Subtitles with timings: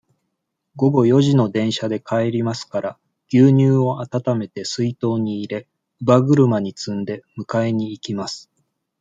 [0.77, 2.97] 午後四時の電車で帰りますから、
[3.31, 5.67] 牛乳をあたためて、水筒に入れ、
[5.99, 8.49] 乳母車に積んで、迎えに行きます。